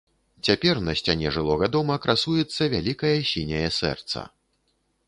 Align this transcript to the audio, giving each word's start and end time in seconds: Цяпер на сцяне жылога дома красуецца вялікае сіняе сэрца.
Цяпер 0.47 0.79
на 0.87 0.95
сцяне 1.01 1.33
жылога 1.35 1.69
дома 1.75 1.99
красуецца 2.07 2.71
вялікае 2.75 3.17
сіняе 3.35 3.65
сэрца. 3.79 4.27